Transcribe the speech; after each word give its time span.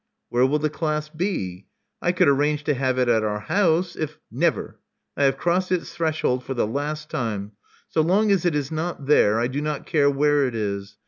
Where 0.29 0.47
will 0.47 0.57
the 0.57 0.67
class 0.71 1.09
be?" 1.09 1.67
I 2.01 2.11
could 2.11 2.27
arrange 2.27 2.63
to 2.63 2.73
have 2.73 2.97
it 2.97 3.07
at 3.07 3.23
our 3.23 3.41
house 3.41 3.95
if 3.95 4.17
"Never. 4.43 4.79
I 5.15 5.25
have 5.25 5.37
crossed 5.37 5.71
its 5.71 5.93
threshold 5.93 6.43
for 6.43 6.55
the 6.55 6.65
last 6.65 7.11
time. 7.11 7.51
So 7.87 8.01
long 8.01 8.31
as 8.31 8.43
it 8.43 8.55
is 8.55 8.71
not 8.71 9.05
there, 9.05 9.39
I 9.39 9.45
do 9.45 9.61
not 9.61 9.85
care 9.85 10.09
where 10.09 10.47
it 10.47 10.55
is. 10.55 10.97